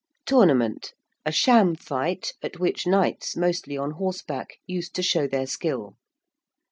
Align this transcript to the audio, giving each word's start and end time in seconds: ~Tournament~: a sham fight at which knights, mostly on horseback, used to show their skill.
~Tournament~: 0.25 0.93
a 1.27 1.31
sham 1.31 1.75
fight 1.75 2.33
at 2.41 2.59
which 2.59 2.87
knights, 2.87 3.37
mostly 3.37 3.77
on 3.77 3.91
horseback, 3.91 4.57
used 4.65 4.95
to 4.95 5.03
show 5.03 5.27
their 5.27 5.45
skill. 5.45 5.95